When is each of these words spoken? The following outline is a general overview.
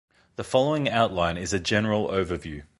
The 0.35 0.43
following 0.43 0.89
outline 0.89 1.37
is 1.37 1.53
a 1.53 1.59
general 1.59 2.07
overview. 2.09 2.63